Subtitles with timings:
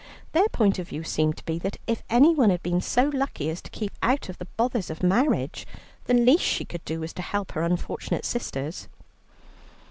[0.31, 3.61] Their point of view seemed to be that if anyone had been so lucky as
[3.61, 5.67] to keep out of the bothers of marriage,
[6.05, 8.87] the least she could do was to help her unfortunate sisters.